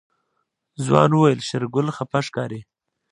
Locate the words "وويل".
1.13-1.39